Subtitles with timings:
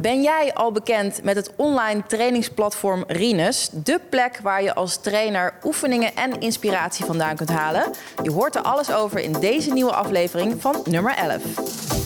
[0.00, 3.68] Ben jij al bekend met het online trainingsplatform Rinus?
[3.72, 7.92] De plek waar je als trainer oefeningen en inspiratie vandaan kunt halen.
[8.22, 12.01] Je hoort er alles over in deze nieuwe aflevering van nummer 11.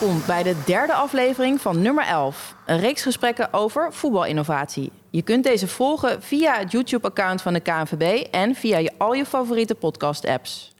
[0.00, 2.54] Welkom bij de derde aflevering van nummer 11.
[2.66, 4.92] Een reeks gesprekken over voetbalinnovatie.
[5.10, 9.26] Je kunt deze volgen via het YouTube-account van de KNVB en via je, al je
[9.26, 10.72] favoriete podcast-apps.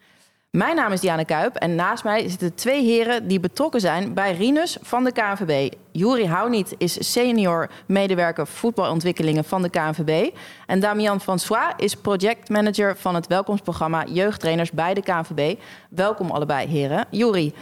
[0.51, 4.33] Mijn naam is Diana Kuip en naast mij zitten twee heren die betrokken zijn bij
[4.33, 5.73] Rinus van de KNVB.
[5.93, 10.31] Juri Houniet is senior medewerker voetbalontwikkelingen van de KNVB.
[10.67, 15.59] En Damian François is projectmanager van het welkomstprogramma Jeugdtrainers bij de KNVB.
[15.91, 17.07] Welkom allebei heren.
[17.11, 17.55] Juri,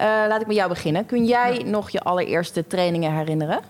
[0.00, 1.06] laat ik met jou beginnen.
[1.06, 1.64] Kun jij ja.
[1.64, 3.60] nog je allereerste trainingen herinneren?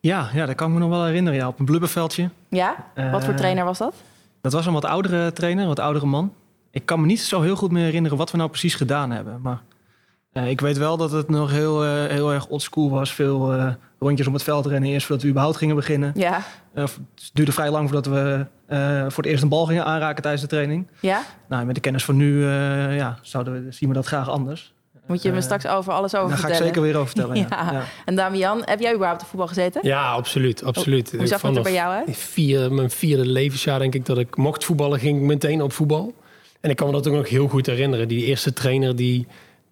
[0.00, 1.38] Ja, ja, dat kan ik me nog wel herinneren.
[1.38, 2.30] Ja, op een blubberveldje.
[2.48, 2.76] Ja?
[3.12, 3.94] Wat voor trainer was dat?
[4.40, 6.32] Dat was een wat oudere trainer, een wat oudere man.
[6.70, 9.40] Ik kan me niet zo heel goed meer herinneren wat we nou precies gedaan hebben.
[9.40, 9.62] Maar
[10.32, 13.12] uh, ik weet wel dat het nog heel, uh, heel erg oldschool was.
[13.12, 16.12] Veel uh, rondjes om het veld rennen eerst voordat we überhaupt gingen beginnen.
[16.14, 16.42] Ja.
[16.74, 16.98] het
[17.32, 18.46] duurde vrij lang voordat we
[19.08, 20.86] voor het eerst een bal gingen aanraken tijdens de training.
[21.00, 21.22] Ja.
[21.48, 24.74] Nou, met de kennis van nu ja, zouden we, zien we dat graag anders.
[25.08, 27.36] Moet je me straks over alles over Daar ga ik zeker weer over vertellen.
[27.50, 27.84] ja.
[28.04, 29.80] En Damian, heb jij überhaupt op voetbal gezeten?
[29.84, 30.64] Ja, absoluut.
[30.64, 31.12] absoluut.
[31.16, 32.16] Hoe zag dat er bij jou uit?
[32.16, 36.14] Vier, mijn vierde levensjaar denk ik dat ik mocht voetballen, ging ik meteen op voetbal.
[36.60, 38.08] En ik kan me dat ook nog heel goed herinneren.
[38.08, 39.26] Die eerste trainer die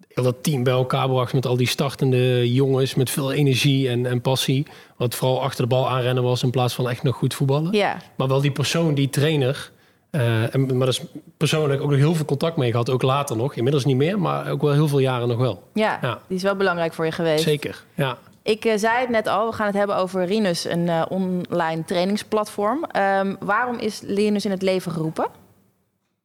[0.07, 4.05] heel dat team bij elkaar bracht met al die startende jongens met veel energie en,
[4.05, 4.65] en passie.
[4.95, 7.71] Wat vooral achter de bal aanrennen was in plaats van echt nog goed voetballen.
[7.71, 7.97] Ja.
[8.15, 9.71] Maar wel die persoon, die trainer.
[10.17, 11.01] Uh, en, maar is
[11.37, 12.89] persoonlijk ook nog heel veel contact mee gehad.
[12.89, 13.55] Ook later nog.
[13.55, 15.63] Inmiddels niet meer, maar ook wel heel veel jaren nog wel.
[15.73, 16.19] Ja, ja.
[16.27, 17.43] die is wel belangrijk voor je geweest.
[17.43, 18.17] Zeker, ja.
[18.43, 21.85] Ik uh, zei het net al, we gaan het hebben over Rinus, een uh, online
[21.85, 22.85] trainingsplatform.
[23.19, 25.27] Um, waarom is Rinus in het leven geroepen?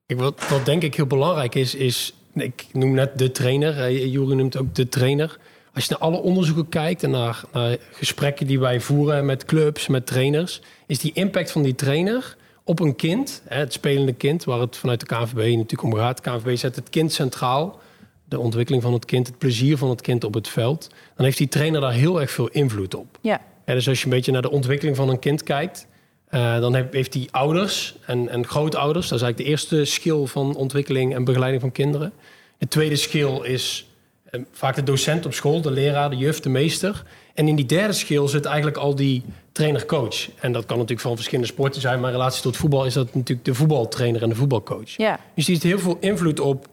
[0.06, 3.92] Ik, wat, wat denk ik heel belangrijk is, is ik noem net de trainer.
[3.92, 5.38] Jury noemt ook de trainer.
[5.74, 9.86] Als je naar alle onderzoeken kijkt en naar, naar gesprekken die wij voeren met clubs,
[9.86, 14.60] met trainers, is die impact van die trainer op een kind, het spelende kind, waar
[14.60, 16.24] het vanuit de KNVB natuurlijk om gaat.
[16.24, 17.80] De KNVB zet het kind centraal,
[18.24, 20.88] de ontwikkeling van het kind, het plezier van het kind op het veld.
[21.16, 23.18] Dan heeft die trainer daar heel erg veel invloed op.
[23.20, 23.40] Ja.
[23.64, 25.86] Dus als je een beetje naar de ontwikkeling van een kind kijkt,
[26.30, 30.54] uh, dan heeft die ouders en, en grootouders, dat is eigenlijk de eerste skill van
[30.54, 32.12] ontwikkeling en begeleiding van kinderen.
[32.58, 33.86] De tweede skill is
[34.30, 37.02] uh, vaak de docent op school, de leraar, de juf, de meester.
[37.34, 39.22] En in die derde skill zit eigenlijk al die
[39.52, 40.28] trainer-coach.
[40.40, 43.14] En dat kan natuurlijk van verschillende sporten zijn, maar in relatie tot voetbal is dat
[43.14, 44.96] natuurlijk de voetbaltrainer en de voetbalcoach.
[44.96, 45.20] Ja.
[45.34, 46.68] Dus die heeft heel veel invloed op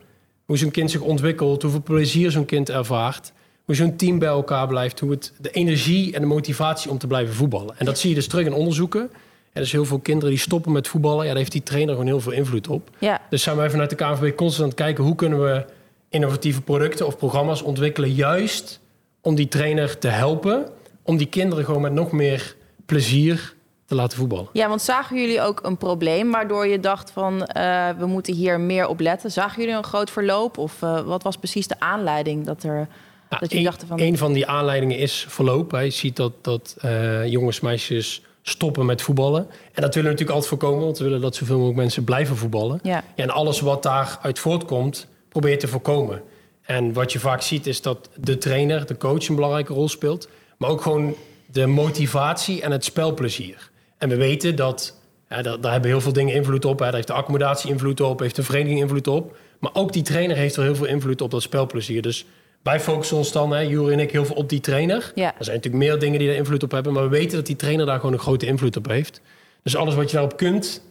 [0.46, 3.32] hoe zo'n kind zich ontwikkelt, hoeveel plezier zo'n kind ervaart,
[3.66, 7.08] hoe zo'n team bij elkaar blijft, hoe het de energie en de motivatie om te
[7.08, 7.76] blijven voetballen.
[7.78, 9.10] En dat zie je dus terug in onderzoeken.
[9.54, 11.22] Er is heel veel kinderen die stoppen met voetballen.
[11.22, 12.90] Ja, daar heeft die trainer gewoon heel veel invloed op.
[13.00, 13.22] Ja.
[13.30, 15.66] Dus zijn wij vanuit de KNVB constant aan het kijken hoe kunnen we
[16.10, 18.80] innovatieve producten of programma's ontwikkelen, juist
[19.22, 20.70] om die trainer te helpen,
[21.04, 24.50] om die kinderen gewoon met nog meer plezier te laten voetballen.
[24.54, 28.60] Ja, want zagen jullie ook een probleem waardoor je dacht van uh, we moeten hier
[28.60, 29.32] meer op letten?
[29.32, 32.88] Zagen jullie een groot verloop of uh, wat was precies de aanleiding dat er
[33.30, 34.00] nou, dat jullie dachten van?
[34.00, 35.72] Een van die aanleidingen is verloop.
[35.72, 39.48] Je ziet dat, dat uh, jongens, meisjes stoppen met voetballen.
[39.74, 42.38] En dat willen we natuurlijk altijd voorkomen, want we willen dat zoveel mogelijk mensen blijven
[42.38, 42.80] voetballen.
[42.84, 43.04] Ja.
[43.16, 46.22] Ja, en alles wat daaruit voortkomt, probeer je te voorkomen.
[46.70, 50.30] En wat je vaak ziet is dat de trainer, de coach een belangrijke rol speelt.
[50.58, 51.16] Maar ook gewoon
[51.46, 53.70] de motivatie en het spelplezier.
[53.98, 54.98] En we weten dat,
[55.30, 56.80] ja, daar, daar hebben heel veel dingen invloed op.
[56.80, 56.86] Hè.
[56.86, 59.38] Daar heeft de accommodatie invloed op, heeft de vereniging invloed op.
[59.60, 62.02] Maar ook die trainer heeft er heel veel invloed op dat spelplezier.
[62.02, 62.26] Dus
[62.64, 65.12] wij focussen ons dan, hè, Jure en ik, heel veel op die trainer.
[65.16, 65.36] Ja.
[65.38, 66.94] Er zijn natuurlijk meer dingen die daar invloed op hebben.
[66.94, 69.22] Maar we weten dat die trainer daar gewoon een grote invloed op heeft.
[69.64, 70.82] Dus alles wat je daarop kunt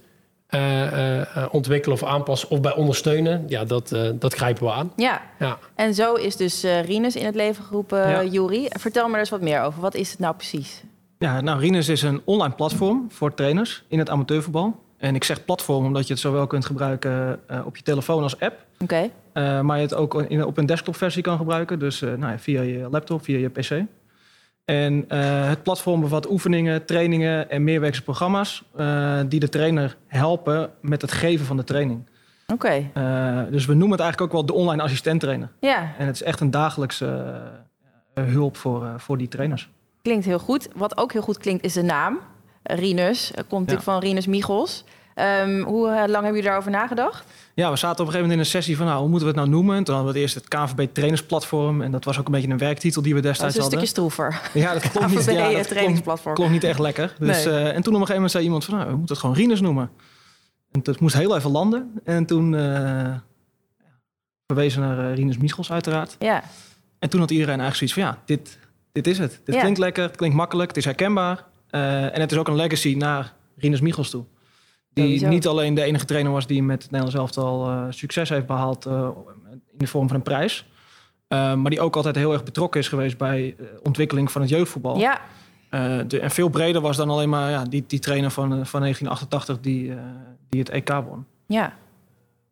[1.51, 4.93] ontwikkelen of aanpassen of bij ondersteunen, ja, dat, uh, dat grijpen we aan.
[4.97, 5.23] Ja.
[5.39, 5.59] ja.
[5.75, 8.25] En zo is dus Rinus in het leven geroepen, ja.
[8.25, 8.67] Juri.
[8.69, 9.81] Vertel me er eens wat meer over.
[9.81, 10.83] Wat is het nou precies?
[11.19, 14.77] Ja, nou, Rinus is een online platform voor trainers in het amateurvoetbal.
[14.99, 18.41] En ik zeg platform omdat je het zowel kunt gebruiken uh, op je telefoon als
[18.41, 18.65] app.
[18.79, 18.83] Oké.
[18.83, 19.11] Okay.
[19.35, 21.79] Uh, maar je het ook in, op een desktopversie kan gebruiken.
[21.79, 23.85] Dus uh, nou ja, via je laptop, via je pc.
[24.69, 25.05] En
[25.49, 28.65] het platform bevat oefeningen, trainingen en meerwerkse programma's...
[29.29, 32.09] die de trainer helpen met het geven van de training.
[32.53, 32.91] Oké.
[32.95, 33.51] Okay.
[33.51, 35.51] dus we noemen het eigenlijk ook wel de online assistent trainer.
[35.61, 35.93] Ja.
[35.99, 37.41] En het is echt een dagelijkse
[38.15, 39.71] hulp voor, voor die trainers.
[40.03, 40.69] Klinkt heel goed.
[40.75, 42.19] Wat ook heel goed klinkt is de naam.
[42.63, 43.31] Rinus.
[43.35, 43.93] Komt natuurlijk ja.
[43.93, 44.85] van Rinus Michels.
[45.19, 47.25] Ehm, hoe lang hebben jullie daarover nagedacht?
[47.55, 49.35] Ja, we zaten op een gegeven moment in een sessie van, nou, hoe moeten we
[49.35, 49.77] het nou noemen?
[49.77, 51.83] En toen hadden we het eerst het KNVB trainersplatform.
[51.83, 53.87] En dat was ook een beetje een werktitel die we Dat destijds is een hadden.
[53.89, 54.41] stukje stroever.
[54.55, 56.35] Ja, dat klonk niet, ja, dat klonk, trainingsplatform.
[56.35, 57.15] klonk niet echt lekker.
[57.19, 57.55] Dus, Nee.
[57.55, 59.37] eh, en toen op een gegeven moment zei iemand van, nou, we moeten het gewoon
[59.37, 59.91] Rinus noemen.
[60.71, 61.93] En dat moest heel even landen.
[62.05, 63.15] En toen eh
[64.47, 66.17] verwezen naar eh, Rinus Michels uiteraard.
[66.19, 66.43] Ja,
[66.99, 68.59] En toen had iedereen eigenlijk zoiets van, ja, dit,
[68.93, 69.41] dit is het.
[69.45, 69.61] Dit Ja.
[69.61, 71.45] klinkt lekker, het klinkt makkelijk, het is herkenbaar.
[71.71, 74.25] Eh, en het is ook een legacy naar Rinus Michels toe.
[75.07, 78.47] Die niet alleen de enige trainer was die met het Nederlands elftal eh, succes heeft
[78.47, 79.09] behaald eh,
[79.53, 80.67] in de vorm van een prijs.
[81.29, 84.51] Eh, maar die ook altijd heel erg betrokken is geweest bij de ontwikkeling van het
[84.51, 84.99] jeugdvoetbal.
[84.99, 85.21] ja.
[86.07, 89.61] De, en veel breder was dan alleen maar ja, die, die trainer van, van 1988
[89.61, 89.93] die,
[90.49, 91.25] die het EK won.
[91.47, 91.73] ja.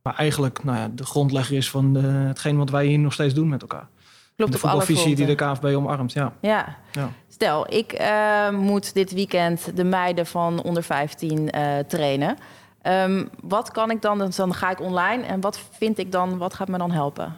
[0.02, 3.34] Maar eigenlijk nou ja, de grondlegger is van de, hetgeen wat wij hier nog steeds
[3.34, 3.88] doen met elkaar.
[4.37, 5.35] Klopt de voetbalvisie die de.
[5.35, 6.33] KNVB omarmt, ja.
[6.41, 6.77] Ja.
[6.93, 7.11] ja.
[7.29, 12.37] Stel, ik eh, moet dit weekend de meiden van onder 15 eh, trainen.
[12.83, 14.19] Ehm, wat kan ik dan?
[14.19, 15.23] Dus Dan ga ik online.
[15.23, 16.38] En wat vind ik dan?
[16.38, 17.35] Wat gaat me dan helpen?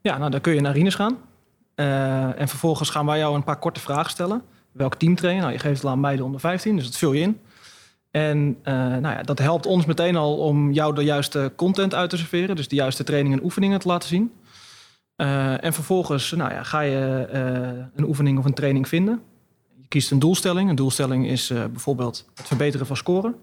[0.00, 1.18] Ja, nou dan kun je naar Rinus gaan.
[1.74, 4.42] Eh, en vervolgens gaan wij jou een paar korte vragen stellen.
[4.72, 5.40] Welk team train je?
[5.40, 7.40] Nou, je geeft het aan meiden onder 15, dus dat vul je in.
[8.10, 12.10] En eh, nou ja, dat helpt ons meteen al om jou de juiste content uit
[12.10, 12.56] te serveren.
[12.56, 14.32] Dus de juiste trainingen en oefeningen te laten zien.
[15.20, 19.22] Eh, en vervolgens nou ja, ga je eh, een oefening of een training vinden.
[19.80, 20.70] Je kiest een doelstelling.
[20.70, 23.34] Een doelstelling is eh, bijvoorbeeld het verbeteren van scoren.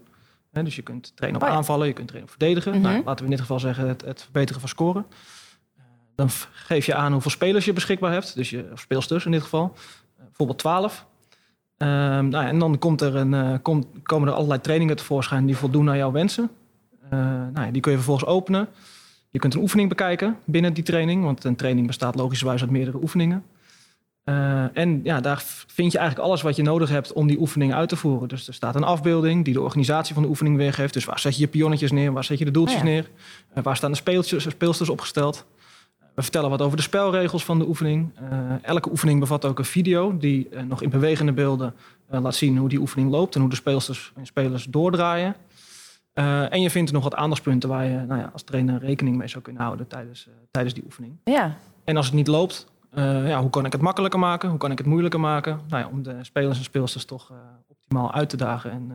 [0.52, 2.72] Dus je kunt trainen op Oh aanvallen, je kunt trainen op verdedigen.
[2.72, 2.80] Mhm.
[2.80, 5.06] nou, laten we in dit geval zeggen het, het verbeteren van scoren.
[6.14, 8.34] Dan geef je aan hoeveel spelers je beschikbaar hebt.
[8.34, 9.74] Dus je, of speelsters in dit geval.
[10.16, 11.06] Bijvoorbeeld 12.
[11.76, 11.90] Ehm,
[12.28, 15.88] nou ja, en dan komt er een, komt, komen er allerlei trainingen tevoorschijn die voldoen
[15.88, 16.50] aan jouw wensen.
[17.10, 18.68] Nou ja, die kun je vervolgens openen.
[19.30, 21.24] Je kunt een oefening bekijken binnen die training.
[21.24, 23.44] Want een training bestaat logischerwijs uit meerdere oefeningen.
[24.28, 27.74] Eh, en ja, daar vind je eigenlijk alles wat je nodig hebt om die oefening
[27.74, 28.28] uit te voeren.
[28.28, 30.94] Dus er staat een afbeelding die de organisatie van de oefening weergeeft.
[30.94, 32.12] Dus waar zet je je pionnetjes neer?
[32.12, 32.90] Waar zet je de doeltjes Oh ja.
[32.90, 33.10] neer?
[33.52, 35.46] Eh, waar staan de speeltjes, speelsters opgesteld?
[36.14, 38.10] We vertellen wat over de spelregels van de oefening.
[38.30, 41.74] Eh, elke oefening bevat ook een video die nog in bewegende beelden
[42.10, 45.36] laat zien hoe die oefening loopt en hoe de speelsters en spelers doordraaien.
[46.18, 49.28] Eh, en je vindt nog wat aandachtspunten waar je nou ja, als trainer rekening mee
[49.28, 51.16] zou kunnen houden tijdens, eh, tijdens die oefening.
[51.24, 51.54] Ja,
[51.84, 54.48] En als het niet loopt, eh, ja, hoe kan ik het makkelijker maken?
[54.48, 55.60] Hoe kan ik het moeilijker maken?
[55.68, 57.32] Nou ja, om de spelers en speelsters toch
[57.68, 58.86] optimaal uit te dagen en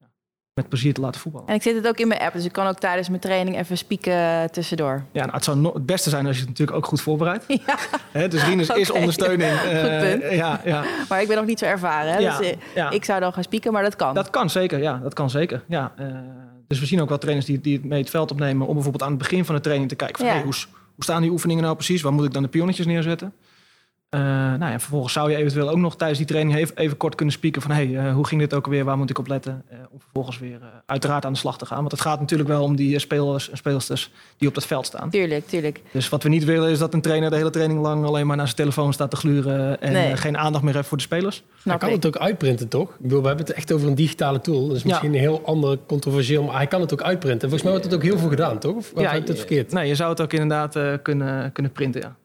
[0.00, 0.06] ja,
[0.54, 1.48] met plezier te laten voetballen.
[1.48, 2.32] en ik zit het ook in mijn app.
[2.32, 5.04] Dus ik kan ook tijdens mijn training even spieken tussendoor.
[5.12, 7.44] Ja, nou, het zou no- het beste zijn als je het natuurlijk ook goed voorbereidt.
[8.12, 9.52] Ja, dus Rinus is ondersteuning.
[9.60, 10.32] Goed punt.
[10.32, 12.12] ja, ja, maar ik ben nog niet zo ervaren.
[12.12, 12.18] Hè?
[12.18, 12.54] ja, Dus
[12.90, 14.14] ik zou dan gaan spieken, maar dat kan.
[14.14, 14.98] Dat kan zeker, ja.
[15.02, 15.92] Dat kan zeker, ja.
[16.66, 18.66] Dus we zien ook wel trainers die, die het mee het veld opnemen...
[18.66, 20.16] om bijvoorbeeld aan het begin van de training te kijken...
[20.16, 20.32] Van, Ja.
[20.32, 20.54] hey, hoe,
[20.94, 22.02] hoe staan die oefeningen nou precies?
[22.02, 23.32] Waar moet ik dan de pionnetjes neerzetten?
[24.14, 26.56] Eh, nou ja, vervolgens zou je eventueel ook nog tijdens die training...
[26.58, 27.70] even, even kort kunnen spieken van...
[27.70, 28.84] hey, eh, hoe ging dit ook weer?
[28.84, 29.62] Waar moet ik op letten?
[29.68, 31.78] Eh, om vervolgens weer eh, uiteraard aan de slag te gaan.
[31.78, 34.10] Want het gaat natuurlijk wel om die spelers en speelsters...
[34.36, 35.10] die op dat veld staan.
[35.10, 35.80] Tuurlijk, tuurlijk.
[35.90, 38.04] Dus wat we niet willen is dat een trainer de hele training lang...
[38.04, 39.80] alleen maar naar zijn telefoon staat te gluren...
[39.80, 40.16] en Nee.
[40.16, 41.42] geen aandacht meer heeft voor de spelers.
[41.60, 42.90] Snap kan het ook uitprinten, toch?
[42.90, 44.66] Ik bedoel, we hebben het echt over een digitale tool.
[44.66, 44.88] Dat is Ja.
[44.88, 47.40] misschien een heel ander controversieel, maar hij kan het ook uitprinten.
[47.40, 48.76] Volgens mij wordt het ook heel veel gedaan, toch?
[48.76, 49.72] Of, of heb ik het verkeerd?
[49.72, 52.16] Nee, je zou het ook inderdaad eh, kunnen, kunnen printen, ja.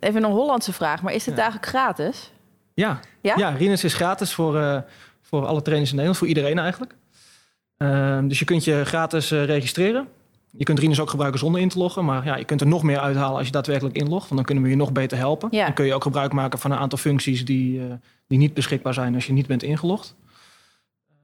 [0.00, 1.40] Even een Hollandse vraag, maar is dit Ja.
[1.40, 2.32] eigenlijk gratis?
[2.74, 3.34] Ja, Ja?
[3.36, 3.48] ja?
[3.48, 4.78] Rinus is gratis voor, eh,
[5.22, 6.94] voor alle trainers in Nederland, voor iedereen eigenlijk.
[7.76, 10.08] Ehm, dus je kunt je gratis eh, registreren.
[10.50, 12.04] Je kunt Rinus ook gebruiken zonder in te loggen.
[12.04, 14.22] Maar ja, je kunt er nog meer uithalen als je daadwerkelijk inlogt.
[14.22, 15.48] Want dan kunnen we je nog beter helpen.
[15.50, 15.64] Ja.
[15.64, 17.94] Dan kun je ook gebruik maken van een aantal functies die, eh,
[18.26, 20.14] die niet beschikbaar zijn als je niet bent ingelogd.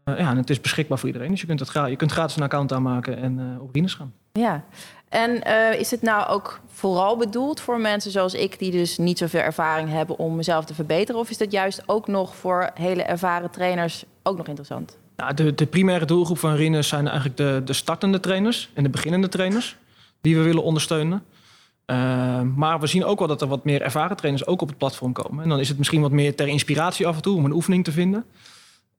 [0.05, 1.31] Eh, ja, en het is beschikbaar voor iedereen.
[1.31, 3.95] Dus je kunt, het gra- je kunt gratis een account aanmaken en eh, op Rinus
[3.95, 4.13] gaan.
[4.33, 4.65] Ja.
[5.09, 9.19] En eh, is het nou ook vooral bedoeld voor mensen zoals ik, die dus niet
[9.19, 11.21] zoveel ervaring hebben om mezelf te verbeteren?
[11.21, 14.99] Of is dat juist ook nog voor hele ervaren trainers ook nog interessant?
[15.17, 18.89] Nou, de, de primaire doelgroep van Rinus zijn eigenlijk de, de startende trainers en de
[18.89, 19.77] beginnende trainers
[20.21, 21.23] die we willen ondersteunen.
[21.87, 24.79] Uh, maar we zien ook wel dat er wat meer ervaren trainers ook op het
[24.79, 25.43] platform komen.
[25.43, 27.85] En dan is het misschien wat meer ter inspiratie af en toe om een oefening
[27.85, 28.25] te vinden.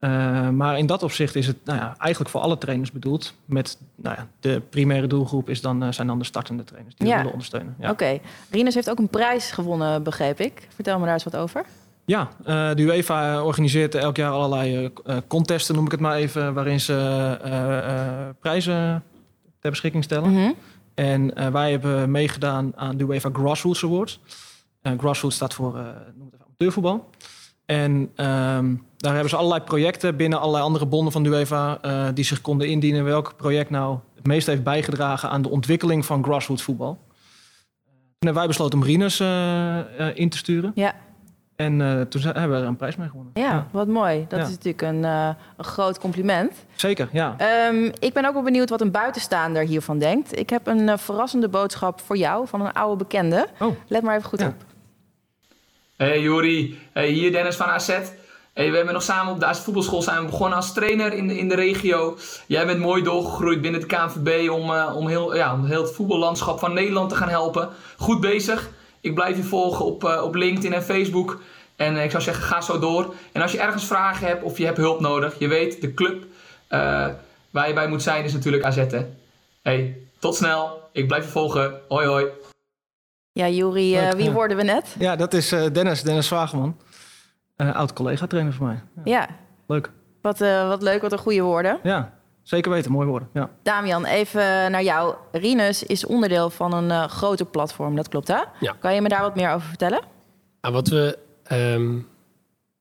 [0.03, 3.33] Uh, maar in dat opzicht is het nou ja, eigenlijk voor alle trainers bedoeld.
[3.45, 7.07] Met nou ja, de primaire doelgroep is dan, uh, zijn dan de startende trainers die
[7.07, 7.11] Ja.
[7.11, 7.75] we willen ondersteunen.
[7.79, 7.89] Ja.
[7.89, 8.19] Oké.
[8.49, 10.67] Rinus heeft ook een prijs gewonnen, begreep ik.
[10.75, 11.65] Vertel me daar eens wat over.
[12.05, 12.45] Ja, uh,
[12.75, 14.91] de UEFA organiseert elk jaar allerlei
[15.27, 19.03] contesten, noem ik het maar even, waarin ze prijzen
[19.59, 20.31] ter beschikking stellen.
[20.31, 20.51] Mhm.
[20.93, 24.19] En wij hebben meegedaan aan de UEFA Grassroots Awards.
[24.97, 27.09] Grassroots staat voor noem het even, amateurvoetbal.
[27.75, 31.79] En um, daar hebben ze allerlei projecten binnen allerlei andere bonden van de UEFA
[32.13, 33.03] die zich konden indienen.
[33.03, 36.97] Welk project nou het meest heeft bijgedragen aan de ontwikkeling van grassroots voetbal.
[37.83, 39.19] Toen hebben wij besloten om Rinus
[40.15, 40.71] in te sturen.
[40.75, 40.93] Ja.
[41.55, 43.31] En uh, toen hebben we er een prijs mee gewonnen.
[43.33, 44.25] Ja, wat mooi.
[44.27, 46.65] Dat is natuurlijk een, uh, een, groot compliment.
[46.75, 47.35] Zeker, ja.
[47.69, 50.39] Um, ik ben ook wel benieuwd wat een buitenstaander hiervan denkt.
[50.39, 53.47] Ik heb een uh, verrassende boodschap voor jou van een oude bekende.
[53.59, 53.75] Oh.
[53.87, 54.47] Let maar even goed ja.
[54.47, 54.53] op.
[55.97, 57.87] Hey Jori, hey, hier Dennis van AZ.
[58.53, 61.37] We hebben nog samen op de AZ voetbalschool zijn we begonnen als trainer in de,
[61.37, 62.17] in de regio.
[62.47, 66.59] Jij bent mooi doorgegroeid binnen de KNVB om, om, heel, ja, om heel het voetballandschap
[66.59, 67.69] van Nederland te gaan helpen.
[67.97, 68.69] Goed bezig.
[69.01, 71.41] Ik blijf je volgen op, uh, op LinkedIn en Facebook.
[71.75, 73.13] En uh, ik zou zeggen, ga zo door.
[73.31, 76.25] En als je ergens vragen hebt of je hebt hulp nodig, je weet, de club
[77.49, 78.85] waar je bij moet zijn is natuurlijk AZ.
[79.61, 80.89] Hey, tot snel.
[80.91, 81.81] Ik blijf je volgen.
[81.87, 82.25] Hoi hoi.
[83.33, 84.31] Ja, Juri, wie ja.
[84.31, 84.95] hoorden we net?
[84.99, 86.77] Ja, dat is Dennis, Dennis Zwageman.
[87.55, 88.81] oud collega-trainer voor mij.
[88.95, 89.01] Ja.
[89.19, 89.27] ja.
[89.67, 89.91] Leuk.
[90.21, 91.79] Wat, wat leuk, wat een goede woorden.
[91.83, 92.13] Ja,
[92.43, 93.29] Zeker weten, mooi woorden.
[93.33, 93.49] Ja.
[93.61, 95.15] Damian, even naar jou.
[95.31, 98.41] Rinus is onderdeel van een uh, groter platform, dat klopt hè?
[98.59, 98.75] Ja.
[98.79, 100.01] Kan je me daar wat meer over vertellen?
[100.61, 101.17] Nou, wat, we,
[101.51, 102.07] um,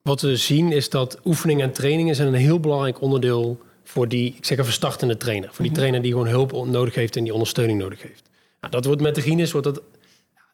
[0.03, 4.35] wat we zien is dat oefeningen en trainingen zijn een heel belangrijk onderdeel voor die,
[4.37, 5.49] ik zeg even startende trainer.
[5.49, 5.75] Voor die Mhm.
[5.75, 8.29] trainer die gewoon hulp nodig heeft en die ondersteuning nodig heeft.
[8.61, 9.83] Nou, dat wordt met de Rinus wordt dat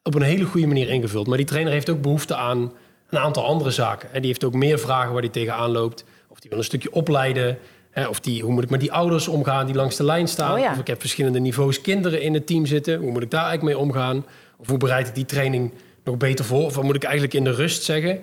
[0.09, 1.27] op een hele goede manier ingevuld.
[1.27, 2.71] Maar die trainer heeft ook behoefte aan
[3.09, 4.13] een aantal andere zaken.
[4.13, 6.03] En die heeft ook meer vragen waar hij tegenaan loopt.
[6.27, 7.57] Of die wil een stukje opleiden.
[7.91, 10.53] Hè, of die, hoe moet ik met die ouders omgaan die langs de lijn staan?
[10.53, 10.71] Oh ja.
[10.71, 12.99] Of ik heb verschillende niveaus kinderen in het team zitten.
[12.99, 14.25] Hoe moet ik daar eigenlijk mee omgaan?
[14.57, 15.71] Of hoe bereid ik die training
[16.03, 16.65] nog beter voor?
[16.65, 18.19] Of wat moet ik eigenlijk in de rust zeggen?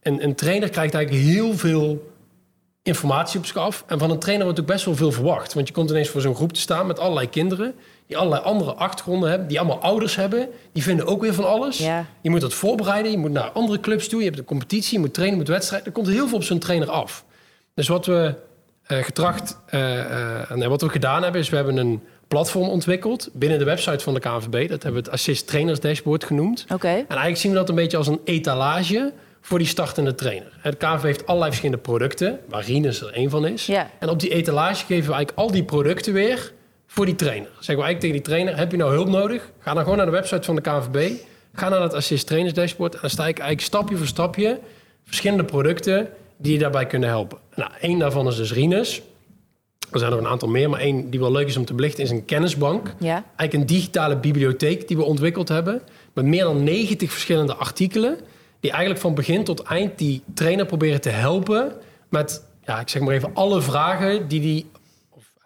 [0.00, 2.12] En een trainer krijgt eigenlijk heel veel
[2.82, 3.84] informatie op zich af.
[3.86, 5.54] En van een trainer wordt ook best wel veel verwacht.
[5.54, 7.74] Want je komt ineens voor zo'n groep te staan met allerlei kinderen...
[8.10, 10.48] die allerlei andere achtergronden hebben, die allemaal ouders hebben.
[10.72, 11.78] Die vinden ook weer van alles.
[11.78, 12.06] Ja.
[12.20, 14.18] Je moet dat voorbereiden, je moet naar andere clubs toe...
[14.18, 15.88] je hebt een competitie, je moet trainen, je moet wedstrijden.
[15.88, 17.24] Er komt heel veel op zo'n trainer af.
[17.74, 18.34] Dus wat we
[18.88, 19.58] uh, getracht...
[19.74, 23.28] Uh, nee, wat we gedaan hebben, is we hebben een platform ontwikkeld...
[23.32, 24.68] binnen de website van de KNVB.
[24.68, 26.64] Dat hebben we het Assist Trainers Dashboard genoemd.
[26.72, 26.88] Oké.
[26.88, 30.52] En eigenlijk zien we dat een beetje als een etalage voor die startende trainer.
[30.60, 33.66] Het KNVB heeft allerlei verschillende producten, waar Rinus er één van is.
[33.66, 33.90] Ja.
[33.98, 36.52] En op die etalage geven we eigenlijk al die producten weer
[36.92, 37.48] voor die trainer.
[37.48, 39.50] Zeggen we eigenlijk tegen die trainer, heb je nou hulp nodig?
[39.58, 41.12] Ga dan gewoon naar de website van de KNVB.
[41.52, 42.94] Ga naar het Assist Trainers Dashboard.
[42.94, 44.60] En dan sta ik eigenlijk stapje voor stapje
[45.04, 47.38] verschillende producten die je daarbij kunnen helpen.
[47.54, 49.02] Nou, één daarvan is dus Rinus.
[49.90, 52.04] Er zijn er een aantal meer, maar één die wel leuk is om te belichten
[52.04, 52.94] is een kennisbank.
[52.98, 53.14] Ja.
[53.14, 55.82] Eigenlijk een digitale bibliotheek die we ontwikkeld hebben.
[56.12, 58.18] Met meer dan 90 verschillende artikelen.
[58.60, 61.72] Die eigenlijk van begin tot eind die trainer proberen te helpen.
[62.08, 64.66] Met, ja, ik zeg maar even, alle vragen die, die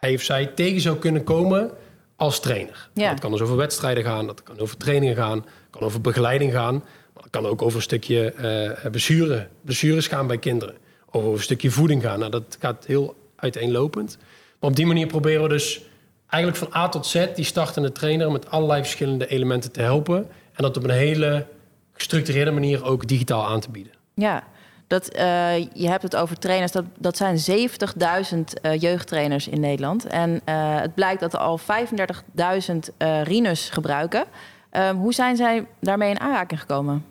[0.04, 1.70] hij of zij tegen zou kunnen komen
[2.16, 2.88] als trainer.
[2.94, 3.10] Ja.
[3.10, 6.74] Dat kan dus over wedstrijden gaan, dat kan over trainingen gaan, kan over begeleiding gaan.
[7.12, 10.74] Maar dat kan ook over een stukje eh blessure, blessures gaan bij kinderen.
[11.10, 12.18] Of over een stukje voeding gaan.
[12.18, 14.18] Nou, dat gaat heel uiteenlopend.
[14.60, 15.82] Maar op die manier proberen we dus
[16.26, 20.16] eigenlijk van A tot Z die startende trainer met allerlei verschillende elementen te helpen.
[20.52, 21.46] En dat op een hele
[21.92, 23.92] gestructureerde manier ook digitaal aan te bieden.
[24.14, 24.44] Ja,
[24.86, 26.72] dat, uh, je hebt het over trainers.
[26.72, 30.06] Dat, dat zijn 70.000 uh, jeugdtrainers in Nederland.
[30.06, 32.74] En uh, het blijkt dat er al 35.000
[33.22, 34.24] Rinus gebruiken.
[34.70, 37.04] Ehm, hoe zijn zij daarmee in aanraking gekomen?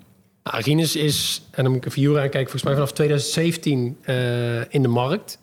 [0.43, 3.97] Nou, Rinus is, en dan moet ik even Jura kijken, volgens mij vanaf 2017
[4.69, 5.39] in de markt.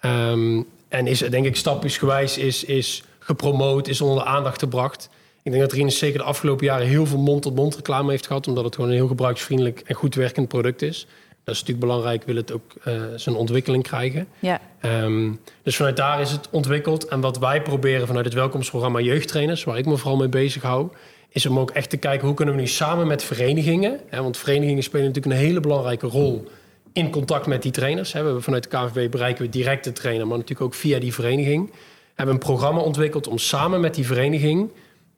[0.00, 5.08] Um, en is denk ik stapjesgewijs is, is gepromoot, is onder de aandacht gebracht.
[5.42, 8.64] Ik denk dat Rinus zeker de afgelopen jaren heel veel mond-tot-mond reclame heeft gehad, omdat
[8.64, 11.06] het gewoon een heel gebruiksvriendelijk en goed werkend product is.
[11.44, 14.26] Dat is natuurlijk belangrijk, wil het ook uh, zijn ontwikkeling krijgen.
[14.38, 14.60] Ja.
[14.84, 17.06] Um, dus vanuit daar is het ontwikkeld.
[17.06, 20.88] En wat wij proberen vanuit het welkomstprogramma Jeugdtrainers, waar ik me vooral mee bezig hou,
[21.28, 24.36] is om ook echt te kijken hoe kunnen we nu samen met verenigingen, hè, want
[24.36, 26.48] verenigingen spelen natuurlijk een hele belangrijke rol
[26.92, 28.12] in contact met die trainers.
[28.12, 31.14] We hebben vanuit de KNVB bereiken we direct de trainer, maar natuurlijk ook via die
[31.14, 31.70] vereniging.
[31.70, 31.76] We
[32.14, 34.70] hebben een programma ontwikkeld om samen met die vereniging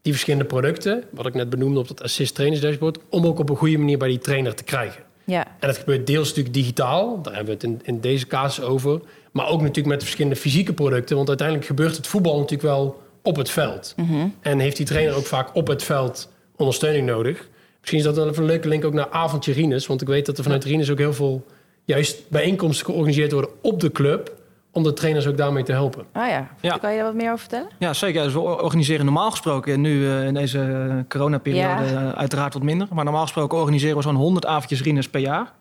[0.03, 3.51] die verschillende producten, wat ik net benoemde op dat Assist Trainers Dashboard, om ook op
[3.51, 5.03] een goede manier bij die trainer te krijgen.
[5.27, 5.47] Ja.
[5.47, 9.01] En dat gebeurt deels natuurlijk digitaal, daar hebben we het in, in deze casus over,
[9.33, 13.37] maar ook natuurlijk met verschillende fysieke producten, want uiteindelijk gebeurt het voetbal natuurlijk wel op
[13.37, 13.93] het veld.
[13.97, 14.35] Mm -hmm.
[14.41, 17.49] En heeft die trainer ook vaak op het veld ondersteuning nodig.
[17.81, 20.39] Misschien is dat even een leuke link ook naar avondje Rinus, want ik weet dat
[20.39, 21.47] er vanuit Rinus ook heel veel
[21.85, 24.36] juist bijeenkomsten georganiseerd worden op de club
[24.77, 26.07] om de trainers ook daarmee te helpen.
[26.13, 26.77] Ah ja, Ja.
[26.79, 27.69] kan je daar wat meer over vertellen?
[27.79, 28.23] Ja, zeker.
[28.23, 32.03] Dus we organiseren normaal gesproken, nu uh, in deze uh, coronaperiode Ja.
[32.03, 32.89] uh, uiteraard wat minder.
[32.93, 35.53] Maar normaal gesproken organiseren we zo'n 100 avondjes Rinus per jaar.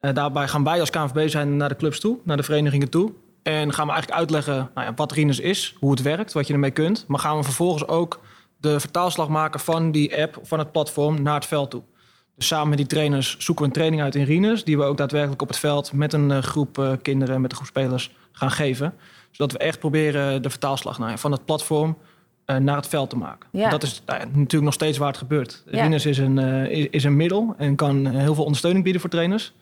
[0.00, 3.12] Eh, daarbij gaan wij als KNVB zijn naar de clubs toe, naar de verenigingen toe.
[3.42, 6.52] En gaan we eigenlijk uitleggen nou ja, wat Rinus is, hoe het werkt, wat je
[6.52, 7.04] ermee kunt.
[7.08, 8.20] Maar gaan we vervolgens ook
[8.56, 11.82] de vertaalslag maken van die app, van het platform, naar het veld toe.
[12.38, 14.64] Dus samen met die trainers zoeken we een training uit in Rinus...
[14.64, 17.40] die we ook daadwerkelijk op het veld met een uh, groep uh, kinderen...
[17.40, 18.94] met een groep spelers gaan geven.
[19.30, 21.96] Zodat we echt proberen de vertaalslag ja, van het platform
[22.44, 23.48] eh, naar het veld te maken.
[23.52, 23.70] Ja.
[23.70, 25.62] Dat is nou ja, natuurlijk nog steeds waar het gebeurt.
[25.70, 25.82] Ja.
[25.82, 29.52] Rinus is een, eh, is, een middel en kan heel veel ondersteuning bieden voor trainers.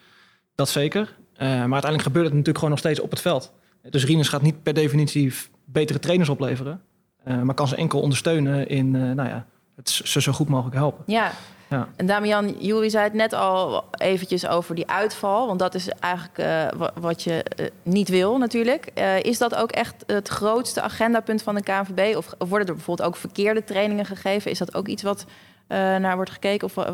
[0.54, 1.16] Dat zeker.
[1.36, 3.52] Eh, maar uiteindelijk gebeurt het natuurlijk gewoon nog steeds op het veld.
[3.90, 6.80] Dus Rinus gaat niet per definitie betere trainers opleveren.
[7.24, 10.76] eh, maar kan ze enkel ondersteunen in eh, nou ja, het ze zo goed mogelijk
[10.76, 11.04] helpen.
[11.06, 11.32] Ja.
[11.70, 11.88] Ja.
[11.96, 15.46] En Damian, Juri zei het net al eventjes over die uitval.
[15.46, 18.86] Want dat is eigenlijk eh, wa- wat je eh, niet wil natuurlijk.
[18.94, 22.16] Eh, is dat ook echt het grootste agendapunt van de KNVB?
[22.16, 24.50] Of worden er bijvoorbeeld ook verkeerde trainingen gegeven?
[24.50, 25.24] Is dat ook iets wat
[25.66, 26.66] eh, naar wordt gekeken?
[26.74, 26.86] Of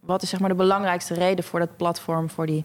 [0.00, 2.30] wat is zeg maar de belangrijkste reden voor dat platform?
[2.30, 2.64] Voor die...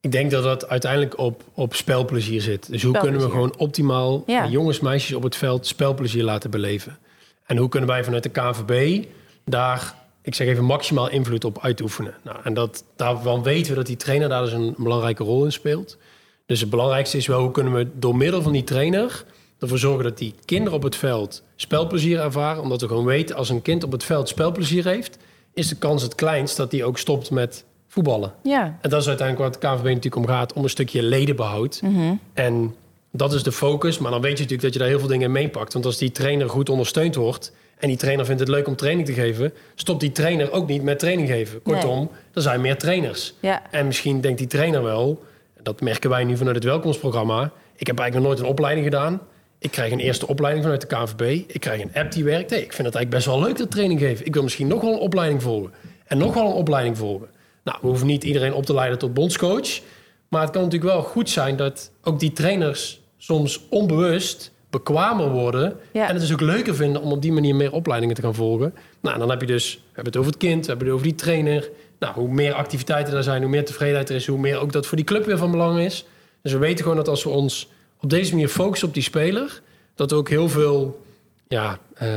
[0.00, 2.70] Ik denk dat dat uiteindelijk op, op spelplezier zit.
[2.70, 4.46] Dus hoe kunnen we gewoon optimaal Ja.
[4.46, 6.98] jongens, meisjes op het veld spelplezier laten beleven?
[7.46, 9.04] En hoe kunnen wij vanuit de KNVB
[9.44, 12.14] daar, ik zeg even, maximaal invloed op uitoefenen?
[12.22, 15.52] Nou, en dat, daarvan weten we dat die trainer daar dus een belangrijke rol in
[15.52, 15.98] speelt.
[16.46, 19.24] Dus het belangrijkste is wel hoe kunnen we door middel van die trainer
[19.58, 22.62] ervoor zorgen dat die kinderen op het veld spelplezier ervaren.
[22.62, 25.18] Omdat we gewoon weten, als een kind op het veld spelplezier heeft,
[25.54, 28.32] is de kans het kleinst dat hij ook stopt met voetballen.
[28.42, 28.78] Ja.
[28.80, 31.80] En dat is uiteindelijk waar het KNVB natuurlijk om gaat, om een stukje ledenbehoud.
[31.82, 32.14] Mhm.
[32.32, 32.74] En
[33.12, 33.98] dat is de focus.
[33.98, 35.72] Maar dan weet je natuurlijk dat je daar heel veel dingen in meepakt.
[35.72, 37.52] Want als die trainer goed ondersteund wordt...
[37.82, 39.52] en die trainer vindt het leuk om training te geven...
[39.74, 41.62] stopt die trainer ook niet met training geven.
[41.62, 43.34] Kortom, er zijn meer trainers.
[43.40, 43.62] Ja.
[43.70, 45.24] En misschien denkt die trainer wel...
[45.62, 47.52] dat merken wij nu vanuit het welkomstprogramma...
[47.76, 49.20] ik heb eigenlijk nog nooit een opleiding gedaan...
[49.58, 51.50] Ik krijg een eerste opleiding vanuit de KNVB.
[51.52, 52.50] Ik krijg een app die werkt.
[52.50, 54.26] Hey, ik vind het eigenlijk best wel leuk dat training geven.
[54.26, 55.72] Ik wil misschien nog wel een opleiding volgen.
[56.06, 57.28] En nog wel een opleiding volgen.
[57.64, 59.80] Nou, we hoeven niet iedereen op te leiden tot bondscoach.
[60.28, 65.76] Maar het kan natuurlijk wel goed zijn dat ook die trainers soms onbewust bekwamer worden.
[65.92, 66.06] Ja.
[66.06, 68.74] En het dus ook leuker vinden om op die manier meer opleidingen te gaan volgen.
[69.00, 70.96] Nou, en dan heb je dus, we hebben het over het kind, we hebben het
[70.96, 71.70] over die trainer.
[71.98, 74.86] Nou, hoe meer activiteiten er zijn, hoe meer tevredenheid er is, hoe meer ook dat
[74.86, 76.06] voor die club weer van belang is.
[76.42, 79.60] Dus we weten gewoon dat als we ons op deze manier focussen op die speler,
[79.94, 81.00] dat ook heel veel,
[81.48, 82.08] ja, eh,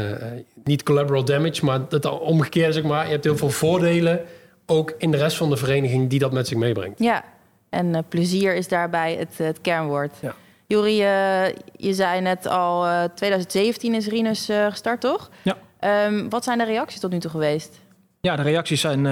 [0.63, 4.21] niet collateral damage, maar dat omgekeerd zeg maar, je hebt heel veel voordelen
[4.65, 6.99] ook in de rest van de vereniging die dat met zich meebrengt.
[6.99, 7.23] Ja,
[7.69, 10.13] en eh, plezier is daarbij het, het kernwoord.
[10.21, 10.35] Ja.
[10.67, 15.29] Juri, eh, je zei net al, eh 2017 is Rinus eh, gestart, toch?
[15.41, 15.57] Ja.
[15.79, 17.79] Ehm, wat zijn de reacties tot nu toe geweest?
[18.21, 19.03] Ja, de reacties zijn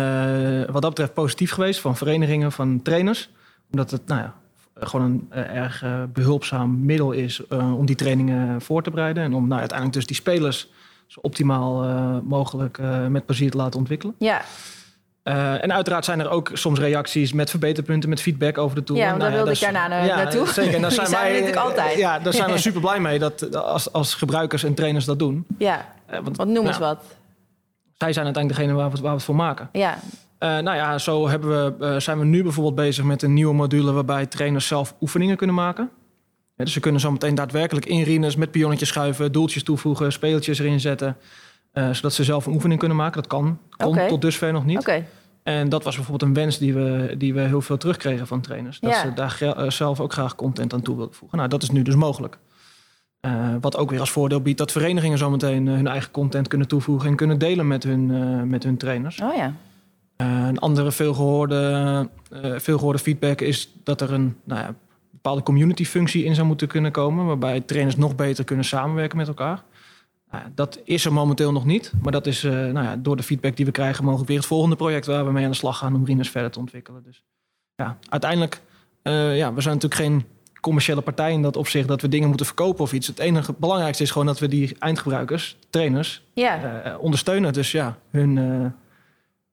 [0.72, 3.29] wat dat betreft positief geweest van verenigingen, van trainers.
[3.72, 4.33] Omdat het nou ja,
[4.75, 9.24] gewoon een erg eh, behulpzaam middel is om die trainingen voor te bereiden.
[9.24, 10.70] En om nou, uiteindelijk dus die spelers
[11.07, 11.83] zo optimaal
[12.24, 14.16] mogelijk met plezier te laten ontwikkelen.
[14.18, 14.42] Ja,
[15.24, 19.01] Eh, en uiteraard zijn er ook soms reacties met verbeterpunten, met feedback over de tour.
[19.01, 20.48] Ja, want daar wilde dat ik daarna na- naartoe.
[20.48, 21.98] Zeker, en daar zijn, we wij, natuurlijk altijd.
[21.98, 25.46] Ja, daar zijn we super blij mee dat als, als gebruikers en trainers dat doen.
[25.57, 25.86] ja.
[26.05, 27.03] Eh, want want noem eens nou, wat.
[27.94, 29.70] zij zijn uiteindelijk degene waar we, het- waar we het voor maken.
[29.72, 29.98] Ja,
[30.38, 33.53] Eh, nou ja, zo hebben we, eh, zijn we nu bijvoorbeeld bezig met een nieuwe
[33.53, 35.90] module waarbij trainers zelf oefeningen kunnen maken.
[36.55, 40.59] Ja, dus ze kunnen zo meteen daadwerkelijk in Rinus met pionnetjes schuiven, doeltjes toevoegen, speeltjes
[40.59, 41.18] erin zetten.
[41.74, 43.22] Eh, zodat ze zelf een oefening kunnen maken.
[43.22, 43.59] Dat kan.
[43.77, 45.01] Kon tot dusver nog niet.
[45.44, 48.79] En dat was bijvoorbeeld een wens die we, die we heel veel terugkregen van trainers.
[48.79, 49.01] Dat Ja.
[49.01, 51.38] ze daar eh, zelf ook graag content aan toe wilden voegen.
[51.38, 52.38] Nou, dat is nu dus mogelijk.
[53.20, 57.09] Eh, wat ook weer als voordeel biedt dat verenigingen zometeen hun eigen content kunnen toevoegen
[57.09, 59.22] en kunnen delen met hun, met hun trainers.
[59.22, 59.53] Oh ja.
[60.18, 64.75] Een andere veelgehoorde, eh veelgehoorde feedback is dat er een nou ja,
[65.12, 69.27] bepaalde community functie in zou moeten kunnen komen, waarbij trainers nog beter kunnen samenwerken met
[69.27, 69.64] elkaar.
[70.33, 73.15] Nou ja, dat is er momenteel nog niet, maar dat is eh, nou ja, door
[73.15, 75.57] de feedback die we krijgen mogelijk weer het volgende project waar we mee aan de
[75.57, 77.03] slag gaan om Rinus verder te ontwikkelen.
[77.03, 77.24] Dus
[77.75, 78.61] ja, uiteindelijk,
[79.01, 80.25] eh, ja, we zijn natuurlijk geen
[80.63, 83.07] commerciële partij in dat opzicht dat we dingen moeten verkopen of iets.
[83.07, 87.53] Het enige belangrijkste is gewoon dat we die eindgebruikers, trainers, Ja, eh, ondersteunen.
[87.53, 88.72] Dus ja, hun, eh,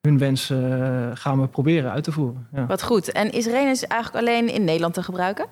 [0.01, 2.49] hun wens eh, gaan we proberen uit te voeren.
[2.53, 3.13] Ja, wat goed.
[3.13, 5.47] En is Rinus eigenlijk alleen in Nederland te gebruiken?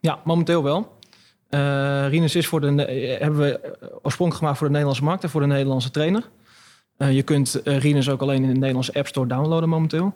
[0.00, 0.93] ja momenteel wel.
[1.54, 3.70] Eh Rinus is voor de, eh, hebben we eh,
[4.02, 6.22] oorspronkelijk gemaakt voor de Nederlandse markt en voor de Nederlandse trainer.
[6.98, 10.14] Je kunt Rinus ook alleen in de Nederlandse App Store downloaden momenteel.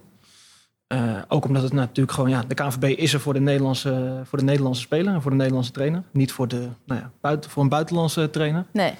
[1.29, 4.45] Ook omdat het natuurlijk gewoon, ja, de KNVB is er voor de Nederlandse, voor de
[4.45, 6.03] Nederlandse speler en voor de Nederlandse trainer.
[6.11, 8.65] Niet voor, de, nou ja, buiten, voor een buitenlandse trainer.
[8.73, 8.93] Nee.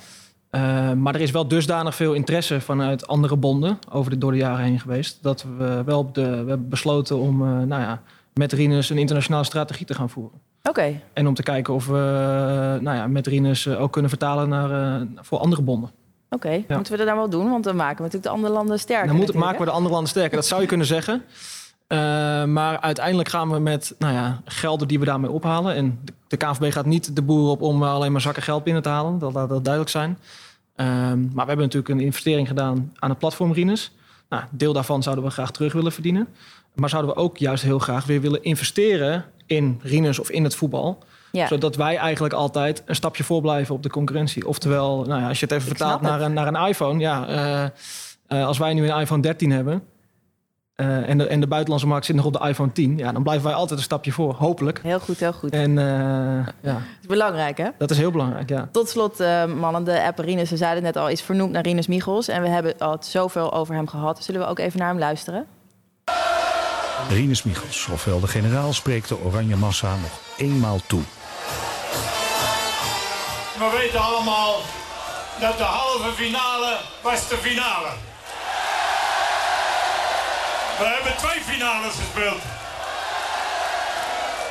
[0.51, 4.39] Uh, maar er is wel dusdanig veel interesse vanuit andere bonden over de, door de
[4.39, 5.19] jaren heen geweest.
[5.23, 8.03] Dat we wel op de, we hebben besloten om uh, nou ja,
[8.35, 10.41] met Rinus een internationale strategie te gaan voeren.
[10.63, 11.01] Oké.
[11.13, 15.07] En om te kijken of we uh, nou ja, met Rinus ook kunnen vertalen naar,
[15.17, 15.91] voor andere bonden.
[16.31, 16.65] Oké, okay.
[16.69, 16.75] ja.
[16.75, 17.51] moeten we dat dan wel doen?
[17.51, 19.07] Want dan maken we natuurlijk de andere landen sterker.
[19.07, 21.23] Dan moet, maken we de andere landen sterker, dat zou je kunnen zeggen.
[21.89, 21.99] Uh,
[22.45, 25.75] maar uiteindelijk gaan we met nou ja, gelden die we daarmee ophalen.
[25.75, 28.89] En de, KNVB gaat niet de boer op om alleen maar zakken geld binnen te
[28.89, 29.19] halen.
[29.19, 30.19] Dat laat dat duidelijk zijn.
[30.77, 33.93] Uh, maar we hebben natuurlijk een investering gedaan aan het platform Rinus.
[34.29, 36.29] Nou, deel daarvan zouden we graag terug willen verdienen.
[36.79, 40.55] Maar zouden we ook juist heel graag weer willen investeren in Rinus of in het
[40.55, 40.99] voetbal.
[41.33, 41.47] Ja.
[41.47, 44.47] Zodat wij eigenlijk altijd een stapje voor blijven op de concurrentie.
[44.47, 46.23] Oftewel, nou ja, als je het even Ik vertaalt naar het.
[46.23, 46.99] een, naar een iPhone.
[46.99, 47.65] Ja, eh,
[48.27, 49.83] eh, als wij nu een iPhone 13 hebben...
[50.75, 52.99] eh, en, de, en de buitenlandse markt zit nog op de iPhone 10...
[52.99, 54.81] Ja, dan blijven wij altijd een stapje voor, hopelijk.
[54.83, 55.51] Heel goed, heel goed.
[55.51, 55.75] En
[56.63, 57.69] ja, Het is belangrijk, hè?
[57.79, 58.69] dat is heel belangrijk, ja.
[58.73, 59.19] Tot slot,
[59.57, 62.29] mannen, de app Rinus, ze zeiden het net al, is vernoemd naar Rinus Michels.
[62.29, 64.25] En we hebben al zoveel over hem gehad.
[64.25, 65.47] Zullen we ook even naar hem luisteren?
[67.09, 71.03] Rinus Michels, ofwel de generaal, spreekt de oranje massa nog eenmaal toe.
[73.59, 74.61] We weten allemaal
[75.41, 77.89] dat de halve finale was de finale.
[80.79, 82.43] We hebben twee finales gespeeld.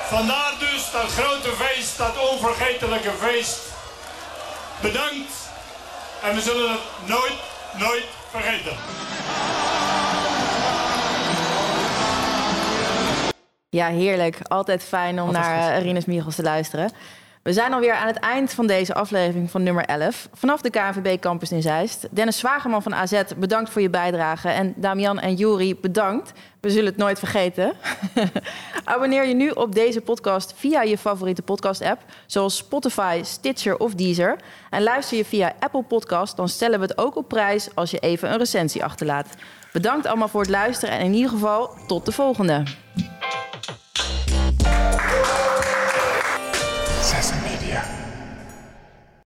[0.10, 3.60] Vandaar dus dat grote feest, dat onvergetelijke feest.
[4.82, 5.34] Bedankt
[6.24, 7.40] en we zullen het nooit,
[7.74, 8.78] nooit vergeten.
[13.70, 14.40] Ja, heerlijk.
[14.42, 16.92] Altijd fijn om Altijd naar eh, Rinus Michels te luisteren.
[17.48, 20.30] We zijn alweer aan het eind van deze aflevering van nummer 11.
[20.34, 22.08] Vanaf de KNVB Campus in Zeist.
[22.12, 24.50] Dennis Zwageman van AZ, bedankt voor je bijdrage.
[24.50, 26.32] En Damian en Juri, bedankt.
[26.62, 27.74] We zullen het nooit vergeten.
[28.84, 32.02] Abonneer je nu op deze podcast via je favoriete podcast-app...
[32.26, 34.36] zoals Spotify, Stitcher of Deezer.
[34.70, 36.36] En luister je via Apple Podcast...
[36.36, 39.28] dan stellen we het ook op prijs als je even een recensie achterlaat.
[39.78, 42.64] Bedankt allemaal voor het luisteren en in ieder geval tot de volgende.